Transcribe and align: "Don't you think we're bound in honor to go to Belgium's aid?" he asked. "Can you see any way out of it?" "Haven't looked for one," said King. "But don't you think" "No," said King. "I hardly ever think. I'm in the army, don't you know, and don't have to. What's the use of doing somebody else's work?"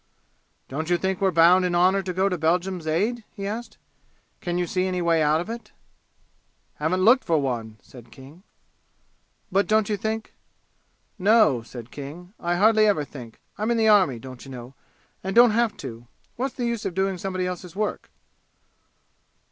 "Don't 0.67 0.89
you 0.89 0.97
think 0.97 1.21
we're 1.21 1.29
bound 1.29 1.63
in 1.63 1.75
honor 1.75 2.01
to 2.01 2.11
go 2.11 2.27
to 2.27 2.35
Belgium's 2.35 2.87
aid?" 2.87 3.23
he 3.35 3.45
asked. 3.45 3.77
"Can 4.39 4.57
you 4.57 4.65
see 4.65 4.87
any 4.87 4.99
way 4.99 5.21
out 5.21 5.39
of 5.39 5.47
it?" 5.47 5.73
"Haven't 6.77 7.05
looked 7.05 7.23
for 7.23 7.37
one," 7.37 7.77
said 7.83 8.09
King. 8.11 8.41
"But 9.51 9.67
don't 9.67 9.89
you 9.89 9.97
think" 9.97 10.33
"No," 11.31 11.61
said 11.61 11.91
King. 11.91 12.33
"I 12.39 12.55
hardly 12.55 12.87
ever 12.87 13.05
think. 13.05 13.39
I'm 13.59 13.69
in 13.69 13.77
the 13.77 13.89
army, 13.89 14.17
don't 14.17 14.43
you 14.43 14.49
know, 14.49 14.73
and 15.23 15.35
don't 15.35 15.51
have 15.51 15.77
to. 15.77 16.07
What's 16.35 16.55
the 16.55 16.65
use 16.65 16.83
of 16.83 16.95
doing 16.95 17.19
somebody 17.19 17.45
else's 17.45 17.75
work?" 17.75 18.09